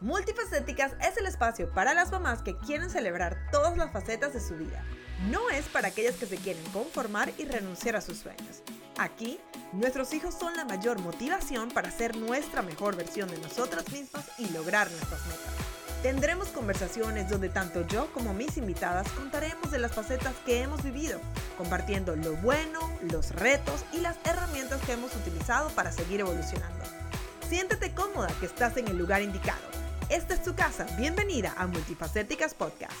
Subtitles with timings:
[0.00, 4.54] Multifacéticas es el espacio para las mamás que quieren celebrar todas las facetas de su
[4.54, 4.84] vida.
[5.30, 8.62] No es para aquellas que se quieren conformar y renunciar a sus sueños.
[8.98, 9.40] Aquí,
[9.72, 14.50] nuestros hijos son la mayor motivación para ser nuestra mejor versión de nosotras mismas y
[14.50, 15.54] lograr nuestras metas.
[16.02, 21.18] Tendremos conversaciones donde tanto yo como mis invitadas contaremos de las facetas que hemos vivido,
[21.56, 26.84] compartiendo lo bueno, los retos y las herramientas que hemos utilizado para seguir evolucionando.
[27.48, 29.75] Siéntete cómoda que estás en el lugar indicado.
[30.08, 30.86] Esta es tu casa.
[30.96, 32.94] Bienvenida a Multifacéticas Podcast.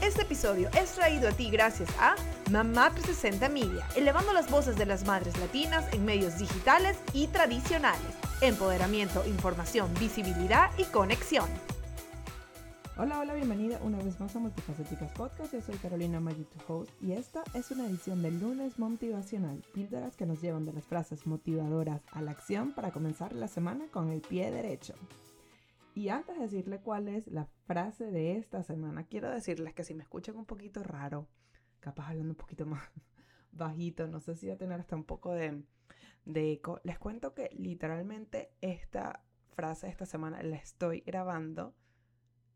[0.00, 2.14] Este episodio es traído a ti gracias a
[2.52, 8.06] Mamá 360 Media, elevando las voces de las madres latinas en medios digitales y tradicionales.
[8.40, 11.48] Empoderamiento, información, visibilidad y conexión.
[12.96, 15.52] Hola, hola, bienvenida una vez más a Multifacéticas Podcast.
[15.52, 20.14] Yo soy Carolina Maggi, tu host, y esta es una edición del lunes motivacional, píldoras
[20.14, 24.12] que nos llevan de las frases motivadoras a la acción para comenzar la semana con
[24.12, 24.94] el pie derecho.
[25.98, 29.94] Y antes de decirle cuál es la frase de esta semana, quiero decirles que si
[29.94, 31.26] me escuchan un poquito raro,
[31.80, 32.88] capaz hablando un poquito más
[33.50, 35.64] bajito, no sé si va a tener hasta un poco de,
[36.24, 39.24] de eco, les cuento que literalmente esta
[39.56, 41.74] frase esta semana la estoy grabando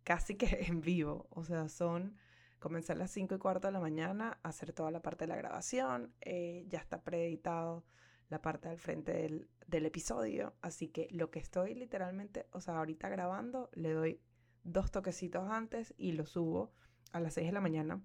[0.04, 1.26] casi que en vivo.
[1.30, 2.14] O sea, son
[2.60, 5.36] comenzar a las 5 y cuarto de la mañana, hacer toda la parte de la
[5.36, 7.84] grabación, eh, ya está preeditado
[8.32, 10.54] la parte del frente del, del episodio.
[10.62, 14.20] Así que lo que estoy literalmente, o sea, ahorita grabando, le doy
[14.64, 16.72] dos toquecitos antes y lo subo
[17.12, 18.02] a las 6 de la mañana.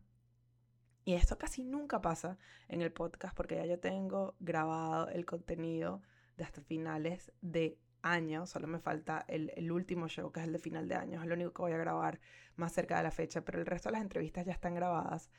[1.06, 6.02] Y esto casi nunca pasa en el podcast porque ya yo tengo grabado el contenido
[6.36, 8.46] de hasta finales de año.
[8.46, 11.22] Solo me falta el, el, último show, que es el de final de año.
[11.22, 12.20] Es lo único que voy a grabar
[12.58, 13.46] más cerca de la fecha.
[13.46, 15.30] Pero el resto de las entrevistas ya están grabadas.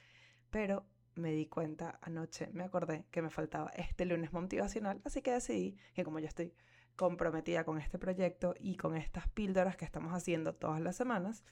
[0.48, 0.86] Pero
[1.18, 5.76] me di cuenta anoche, me acordé que me faltaba este lunes motivacional, así que decidí
[5.94, 6.54] que como yo estoy
[6.96, 11.44] comprometida con este proyecto y con estas píldoras que estamos haciendo todas las semanas,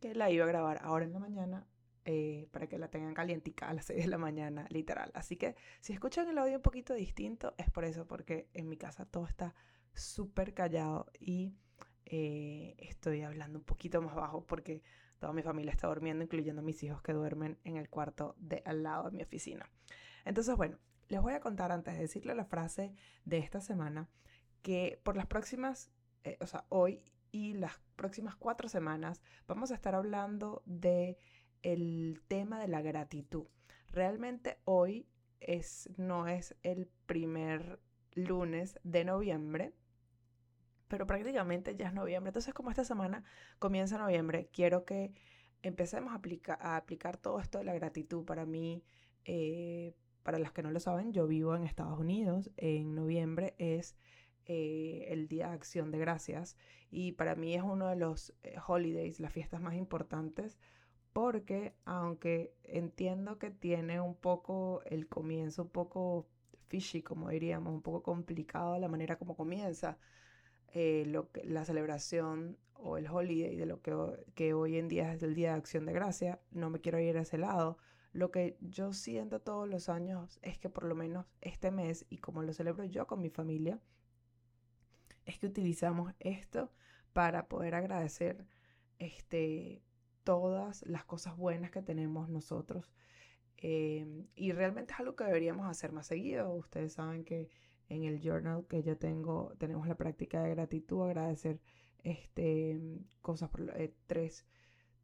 [0.00, 1.66] que la iba a grabar ahora en la mañana
[2.04, 5.10] eh, para que la tengan calientica a las 6 de la mañana, literal.
[5.14, 8.76] Así que si escuchan el audio un poquito distinto, es por eso, porque en mi
[8.76, 9.54] casa todo está
[9.92, 11.54] súper callado y
[12.06, 14.82] eh, estoy hablando un poquito más bajo porque
[15.18, 18.82] Toda mi familia está durmiendo, incluyendo mis hijos que duermen en el cuarto de al
[18.82, 19.68] lado de mi oficina.
[20.24, 22.92] Entonces, bueno, les voy a contar antes de decirle la frase
[23.24, 24.08] de esta semana
[24.62, 25.90] que por las próximas,
[26.24, 31.18] eh, o sea, hoy y las próximas cuatro semanas vamos a estar hablando de
[31.62, 33.46] el tema de la gratitud.
[33.90, 35.08] Realmente hoy
[35.40, 37.80] es, no es el primer
[38.14, 39.74] lunes de noviembre,
[40.88, 42.30] pero prácticamente ya es noviembre.
[42.30, 43.24] Entonces, como esta semana
[43.58, 45.12] comienza noviembre, quiero que
[45.62, 48.24] empecemos a, aplicar, a aplicar todo esto de la gratitud.
[48.24, 48.82] Para mí,
[49.24, 52.50] eh, para los que no lo saben, yo vivo en Estados Unidos.
[52.56, 53.96] En noviembre es
[54.46, 56.56] eh, el Día de Acción de Gracias
[56.90, 60.58] y para mí es uno de los eh, holidays, las fiestas más importantes.
[61.12, 66.28] Porque aunque entiendo que tiene un poco el comienzo un poco
[66.68, 69.98] fishy, como diríamos, un poco complicado la manera como comienza,
[70.72, 73.94] eh, lo que, la celebración o el holiday de lo que,
[74.34, 77.16] que hoy en día es el Día de Acción de Gracia, no me quiero ir
[77.16, 77.78] a ese lado.
[78.12, 82.18] Lo que yo siento todos los años es que por lo menos este mes, y
[82.18, 83.80] como lo celebro yo con mi familia,
[85.24, 86.72] es que utilizamos esto
[87.12, 88.46] para poder agradecer
[88.98, 89.82] este,
[90.24, 92.92] todas las cosas buenas que tenemos nosotros.
[93.56, 96.52] Eh, y realmente es algo que deberíamos hacer más seguido.
[96.54, 97.48] Ustedes saben que
[97.88, 101.60] en el journal que yo tengo, tenemos la práctica de gratitud, agradecer
[102.02, 102.80] este,
[103.22, 104.46] cosas por eh, tres,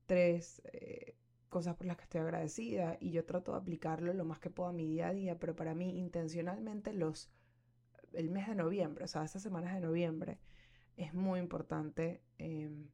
[0.06, 1.16] tres eh,
[1.48, 4.68] cosas por las que estoy agradecida y yo trato de aplicarlo lo más que puedo
[4.70, 7.30] a mi día a día, pero para mí intencionalmente los,
[8.12, 10.38] el mes de noviembre, o sea, esas semanas de noviembre,
[10.96, 12.88] es muy importante em,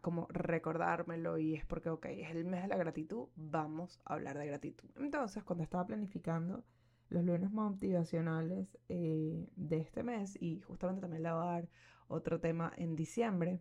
[0.00, 4.38] como recordármelo y es porque, ok, es el mes de la gratitud, vamos a hablar
[4.38, 4.88] de gratitud.
[4.96, 6.64] Entonces, cuando estaba planificando
[7.12, 11.68] los lunes motivacionales eh, de este mes y justamente también le voy a dar
[12.08, 13.60] otro tema en diciembre,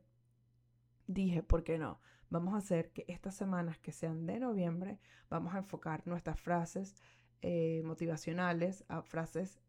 [1.08, 2.00] dije, ¿por qué no?
[2.30, 5.00] Vamos a hacer que estas semanas que sean de noviembre,
[5.30, 6.96] vamos a enfocar nuestras frases
[7.42, 9.60] eh, motivacionales a frases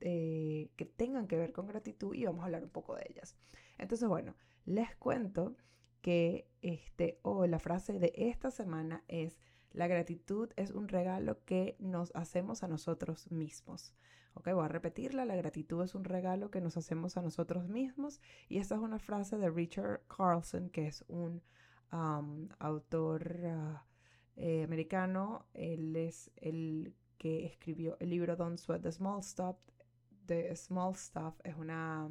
[0.00, 3.36] eh, que tengan que ver con gratitud y vamos a hablar un poco de ellas.
[3.78, 5.56] Entonces, bueno, les cuento
[6.00, 9.40] que este, o la frase de esta semana es
[9.72, 13.94] la gratitud es un regalo que nos hacemos a nosotros mismos.
[14.34, 15.24] Ok, voy a repetirla.
[15.24, 18.20] La gratitud es un regalo que nos hacemos a nosotros mismos.
[18.48, 21.42] Y esta es una frase de Richard Carlson, que es un
[22.58, 23.84] autor ah,
[24.36, 25.46] eh, americano.
[25.54, 29.56] Él es el que escribió el libro Don't Sweat the Small Stuff.
[30.26, 32.08] The Small Stuff es una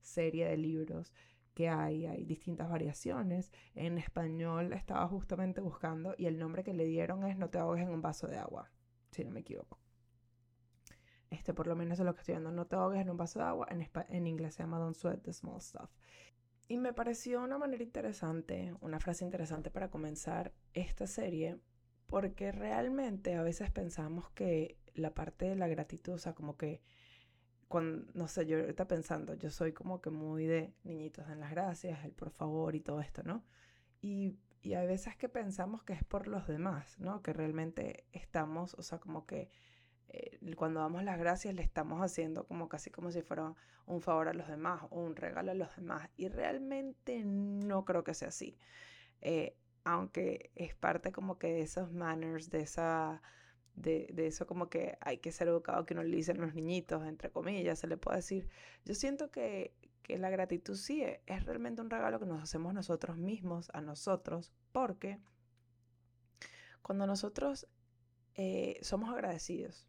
[0.00, 1.12] serie de libros
[1.58, 3.50] que hay, hay distintas variaciones.
[3.74, 7.82] En español estaba justamente buscando y el nombre que le dieron es No te ahogues
[7.82, 8.70] en un vaso de agua,
[9.10, 9.80] si no me equivoco.
[11.30, 12.52] Este, por lo menos es lo que estoy viendo.
[12.52, 13.66] No te ahogues en un vaso de agua.
[13.70, 15.90] En, en inglés se llama Don't Sweat the Small Stuff.
[16.68, 21.58] Y me pareció una manera interesante, una frase interesante para comenzar esta serie,
[22.06, 26.82] porque realmente a veces pensamos que la parte de la gratitud, o sea, como que
[27.68, 31.50] cuando, no sé, yo ahorita pensando, yo soy como que muy de niñitos en las
[31.50, 33.44] gracias, el por favor y todo esto, ¿no?
[34.00, 37.22] Y, y hay veces que pensamos que es por los demás, ¿no?
[37.22, 39.50] Que realmente estamos, o sea, como que
[40.08, 43.54] eh, cuando damos las gracias le estamos haciendo como casi como si fuera
[43.86, 46.08] un favor a los demás o un regalo a los demás.
[46.16, 48.58] Y realmente no creo que sea así.
[49.20, 53.22] Eh, aunque es parte como que de esos manners, de esa
[53.82, 57.30] de, eso como que hay que ser educado que uno le dicen los niñitos, entre
[57.30, 58.48] comillas, se le puede decir.
[58.84, 59.74] Yo siento que,
[60.08, 64.54] la gratitud sí es, es, realmente un regalo que nos hacemos nosotros mismos, a nosotros,
[64.72, 65.18] porque
[66.80, 67.68] cuando nosotros
[68.34, 69.86] eh, somos agradecidos,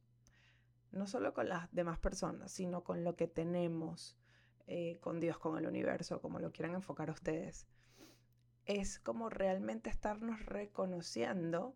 [0.91, 4.17] no solo con las demás personas, sino con lo que tenemos,
[4.67, 7.67] eh, con Dios, con el universo, como lo quieran enfocar ustedes,
[8.65, 11.75] es como realmente estarnos reconociendo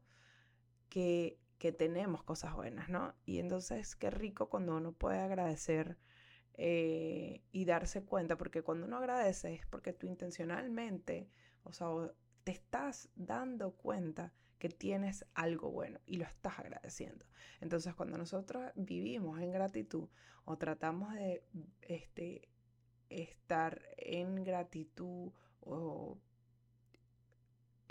[0.89, 3.15] que que tenemos cosas buenas, ¿no?
[3.25, 5.97] Y entonces qué rico cuando uno puede agradecer
[6.55, 11.29] eh, y darse cuenta, porque cuando uno agradece es porque tú intencionalmente,
[11.63, 11.87] o sea,
[12.43, 17.23] te estás dando cuenta que tienes algo bueno y lo estás agradeciendo.
[17.61, 20.09] Entonces, cuando nosotros vivimos en gratitud
[20.43, 21.45] o tratamos de
[21.79, 22.49] este,
[23.07, 25.31] estar en gratitud
[25.61, 26.17] o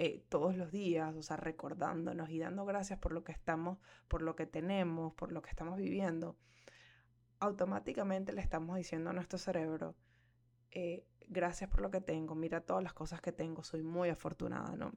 [0.04, 3.78] eh, todos los días, o sea, recordándonos y dando gracias por lo que estamos,
[4.08, 6.36] por lo que tenemos, por lo que estamos viviendo,
[7.38, 9.94] automáticamente le estamos diciendo a nuestro cerebro,
[10.72, 14.74] eh, gracias por lo que tengo, mira todas las cosas que tengo, soy muy afortunada,
[14.74, 14.92] ¿no?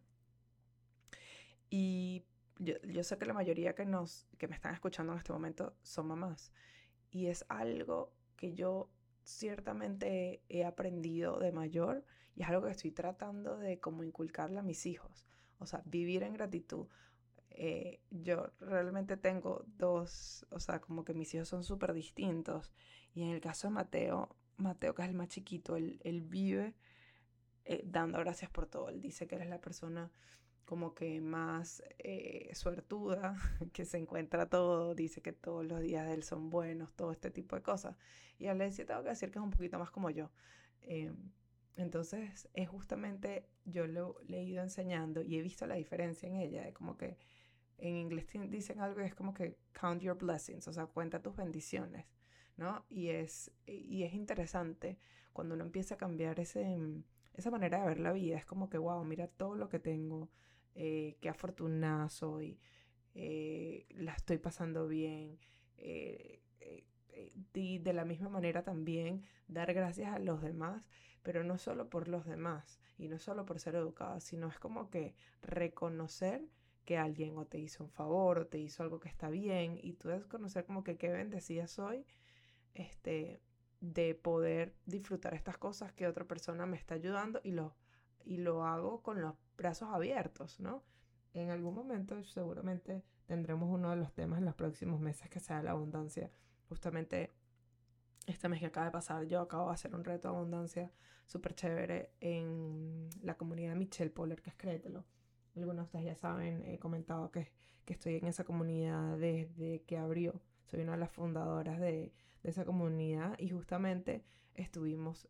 [1.70, 2.26] Y
[2.58, 5.78] yo, yo, sé que la mayoría que, nos, que me están escuchando en este momento
[5.84, 6.52] son mamás.
[7.12, 8.90] Y es algo que yo
[9.26, 12.06] ciertamente he aprendido de mayor
[12.36, 15.26] y es algo que estoy tratando de como inculcarle a mis hijos.
[15.58, 16.88] O sea, vivir en gratitud.
[17.50, 22.72] Eh, yo realmente tengo dos, o sea, como que mis hijos son súper distintos.
[23.14, 26.76] Y en el caso de Mateo, Mateo que es el más chiquito, él, él vive
[27.66, 28.90] eh, dando gracias por todo.
[28.90, 30.12] Él dice que eres la persona
[30.66, 33.36] como que más eh, suertuda,
[33.74, 37.32] que se encuentra todo, dice que todos los días de él son buenos, todo este
[37.32, 37.96] tipo de cosas.
[38.40, 40.32] Y a Alessia tengo que decir que es un poquito más como yo.
[40.82, 41.32] Em,
[41.78, 46.36] entonces, es justamente, yo lo, le he ido enseñando y he visto la diferencia en
[46.36, 47.18] ella, de como que
[47.78, 51.36] en inglés dicen algo y es como que count your blessings, o sea, cuenta tus
[51.36, 52.06] bendiciones,
[52.58, 52.86] ¿no?
[52.90, 54.98] Y es, y es interesante
[55.34, 56.78] cuando uno empieza a cambiar ese,
[57.34, 60.30] esa manera de ver la vida, es como que, wow, mira todo lo que tengo,
[60.76, 62.60] eh, qué afortunada soy,
[63.16, 65.40] eh, la estoy pasando bien.
[65.78, 66.42] Eh,
[67.54, 70.90] y de la misma manera también dar gracias a los demás,
[71.24, 74.90] pero no solo por los demás y no solo por ser educada, sino es como
[74.90, 76.46] que reconocer
[76.86, 79.94] que alguien o te hizo un favor o te hizo algo que está bien y
[79.94, 82.06] tú debes conocer como que qué bendecida soy
[82.74, 83.42] este,
[83.82, 87.76] de poder disfrutar estas cosas que otra persona me está ayudando y lo,
[88.26, 90.84] y lo hago con los brazos abiertos, ¿no?
[91.34, 95.62] En algún momento seguramente tendremos uno de los temas en los próximos meses que sea
[95.64, 96.32] la abundancia
[96.68, 97.32] justamente
[98.28, 100.92] este mes que acaba de pasar, yo acabo de hacer un reto de abundancia
[101.26, 105.06] súper chévere en la comunidad Michelle Poller, que es Créetelo.
[105.56, 107.52] Algunos de ustedes ya saben, he comentado que,
[107.86, 110.42] que, estoy en esa comunidad desde que abrió.
[110.66, 112.14] Soy una de las fundadoras de,
[112.44, 115.28] de esa comunidad y justamente estuvimos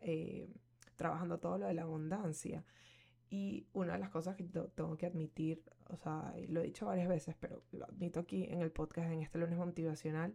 [0.00, 0.50] eh,
[0.98, 2.66] trabajando todo lo de la abundancia.
[3.30, 7.08] Y una de las cosas que tengo que admitir, o sea, lo he dicho varias
[7.08, 10.34] veces, pero lo admito aquí en el podcast, en este lunes motivacional,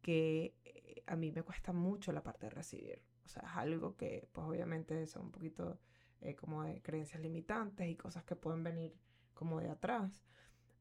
[0.00, 3.02] que eh, a mí me cuesta mucho la parte de recibir.
[3.24, 5.80] O sea, es algo que pues obviamente son un poquito
[6.20, 8.94] eh, como de creencias limitantes y cosas que pueden venir
[9.32, 10.22] como de atrás.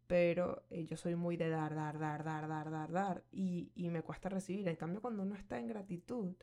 [0.06, 3.24] Pero eh, yo soy muy de dar, dar, dar, dar, dar, dar, dar.
[3.32, 4.68] Y, y me cuesta recibir.
[4.68, 6.36] En cambio, cuando uno está en gratitud,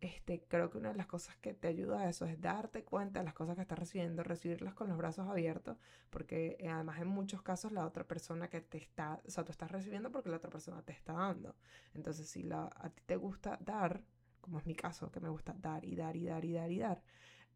[0.00, 3.18] este, creo que una de las cosas que te ayuda a eso es darte cuenta
[3.18, 5.76] de las cosas que estás recibiendo, recibirlas con los brazos abiertos,
[6.10, 9.50] porque eh, además en muchos casos la otra persona que te está, o sea, tú
[9.50, 11.56] estás recibiendo porque la otra persona te está dando.
[11.94, 14.04] Entonces, si la, a ti te gusta dar,
[14.40, 16.78] como es mi caso, que me gusta dar y dar y dar y dar y
[16.78, 17.02] dar,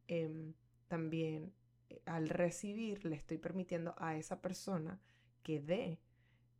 [0.09, 0.55] em,
[0.89, 1.55] también
[1.91, 5.01] eh, al recibir le estoy permitiendo a esa persona
[5.45, 6.01] que dé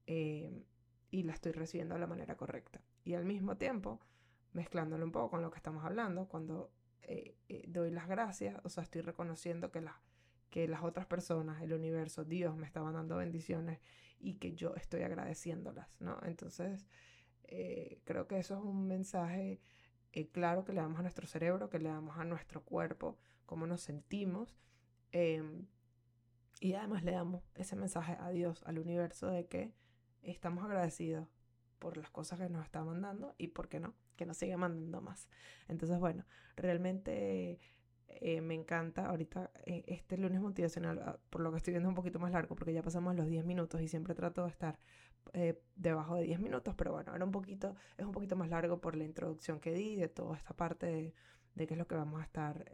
[0.07, 0.65] em,
[1.11, 2.81] y la estoy recibiendo de la manera correcta.
[3.05, 4.01] Y al mismo tiempo,
[4.53, 6.71] mezclándolo un poco con lo que estamos hablando, cuando
[7.03, 10.01] eh, eh, doy las gracias, o sea, estoy reconociendo que, la,
[10.51, 13.81] que las otras personas, el universo, Dios me estaban dando bendiciones
[14.19, 16.19] y que yo estoy agradeciéndolas, ¿no?
[16.23, 16.87] Entonces,
[17.45, 19.61] eh, creo que eso es un mensaje
[20.33, 23.81] claro que le damos a nuestro cerebro, que le damos a nuestro cuerpo, cómo nos
[23.81, 24.55] sentimos.
[25.11, 25.67] Em,
[26.61, 29.75] y además le damos ese mensaje a Dios, al universo, de que
[30.23, 31.27] estamos agradecidos
[31.79, 35.01] por las cosas que nos está mandando y, ¿por qué no?, que nos sigue mandando
[35.01, 35.29] más.
[35.69, 36.25] Entonces, bueno,
[36.57, 37.59] realmente
[38.21, 41.95] eh, me encanta ahorita eh, este lunes motivacional, ah, por lo que estoy viendo un
[41.95, 44.79] poquito más largo, porque ya pasamos los 10 minutos y siempre trato de estar
[45.33, 48.81] eh, debajo de 10 minutos, pero bueno, era un poquito, es un poquito más largo
[48.81, 50.87] por la introducción que di de toda esta parte
[51.55, 52.71] de, qué es lo que vamos a estar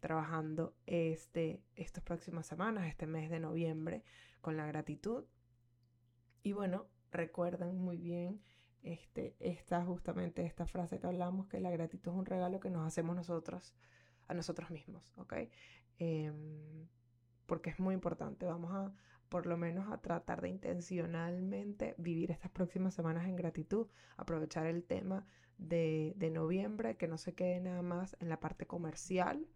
[0.00, 4.02] trabajando este, estas próximas semanas, este mes de noviembre,
[4.40, 5.24] con la gratitud.
[6.42, 8.40] Y bueno, recuerden muy bien
[8.82, 12.86] este, esta, justamente esta frase que hablamos, que la gratitud es un regalo que nos
[12.86, 13.74] hacemos nosotros
[14.28, 15.34] a nosotros mismos, ¿ok?
[15.98, 16.88] Em,
[17.46, 18.46] porque es muy importante.
[18.46, 18.92] Vamos a,
[19.28, 23.86] por lo menos, a tratar de intencionalmente vivir estas próximas semanas en gratitud,
[24.16, 25.26] aprovechar el tema
[25.58, 29.46] de, de noviembre, que no se quede nada más en la parte comercial,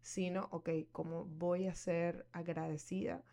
[0.00, 3.24] sino, ok, ¿cómo voy a ser agradecida?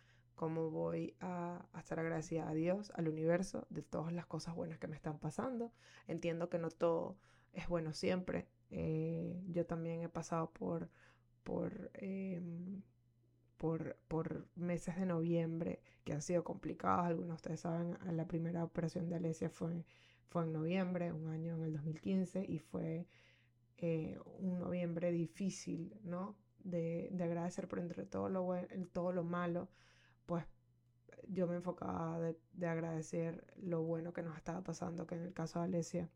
[0.43, 4.89] Cómo voy a, estar agradecida a Dios, al universo, de todas las cosas buenas que
[4.89, 5.71] me están pasando.
[6.05, 7.15] Entiendo que no todo
[7.53, 8.49] es bueno siempre.
[8.69, 10.89] Eh, yo también he pasado por,
[11.43, 12.81] por, em,
[13.55, 17.05] por, por, meses de noviembre que han sido complicados.
[17.05, 19.85] Algunos de ustedes saben, la primera operación de Alesia fue,
[20.27, 23.07] fue en noviembre, un año en el 2015, y fue
[23.77, 26.35] eh, un noviembre difícil, ¿no?
[26.65, 29.69] De, de agradecer por entre todo lo, bueno, todo lo malo
[30.25, 30.45] pues
[31.27, 35.59] yo me enfocaba de, agradecer lo bueno que nos estaba pasando, que en el caso
[35.59, 36.09] de Alesia,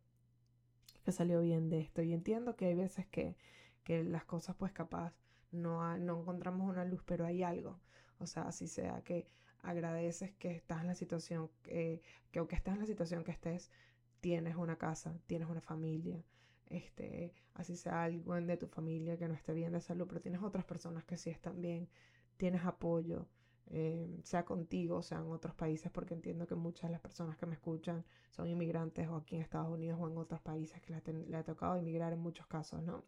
[1.03, 2.01] que salió bien de esto.
[2.01, 3.37] Y entiendo que hay veces que,
[3.83, 5.13] que las cosas pues capaz
[5.51, 7.79] no, no encontramos una luz, pero hay algo.
[8.19, 9.27] O sea, así sea que
[9.61, 13.71] agradeces que estás en la situación, que, que aunque estés en la situación que estés,
[14.19, 16.23] tienes una casa, tienes una familia,
[16.69, 20.41] este, así sea alguien de tu familia que no esté bien de salud, pero tienes
[20.41, 21.89] otras personas que sí están bien,
[22.37, 23.27] tienes apoyo,
[23.69, 27.45] eh, sea contigo, sea en otros países, porque entiendo que muchas de las personas que
[27.45, 31.36] me escuchan son inmigrantes o aquí en Estados Unidos o en otros países que le,
[31.36, 33.03] ha tocado emigrar en muchos casos, ¿no?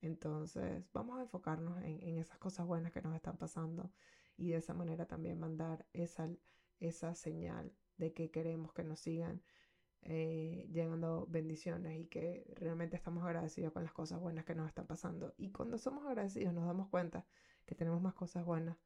[0.00, 3.90] Entonces, vamos a enfocarnos en, esas cosas buenas que nos están pasando
[4.36, 9.42] y de esa manera también mandar esa, señal de que queremos que nos sigan
[10.02, 14.86] eh, llegando bendiciones y que realmente estamos agradecidos con las cosas buenas que nos están
[14.86, 15.34] pasando.
[15.38, 17.26] Y cuando somos agradecidos nos damos cuenta
[17.66, 18.76] que tenemos más cosas buenas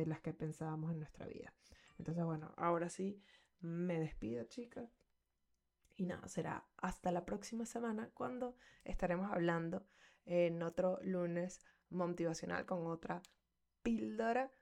[0.00, 1.52] de las que pensábamos en nuestra vida.
[1.98, 3.22] Entonces, bueno, ahora sí,
[3.60, 4.90] me despido, chicas.
[5.96, 9.86] Y nada, será hasta la próxima semana cuando estaremos hablando
[10.26, 13.22] en otro lunes motivacional con otra
[13.82, 14.52] píldora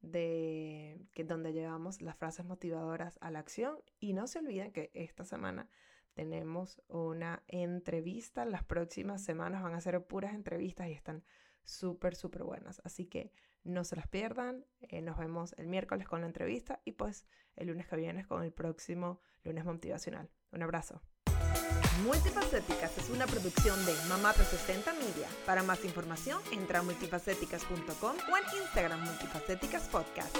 [0.00, 4.90] de que donde llevamos las frases motivadoras a la acción y no se olviden que
[4.94, 5.68] esta semana
[6.14, 11.22] tenemos una entrevista las próximas semanas van a ser puras entrevistas y están
[11.64, 13.32] súper súper buenas así que
[13.64, 14.64] no se las pierdan.
[14.80, 17.26] Eh, nos vemos el miércoles con la entrevista y pues
[17.56, 20.30] el lunes que viene con el próximo lunes motivacional.
[20.50, 21.00] Un abrazo.
[22.04, 25.28] Multifacéticas es una producción de Mamá 360 Media.
[25.46, 30.36] Para más información, entra a multifacéticas.com o en Instagram Multifacéticas Podcast.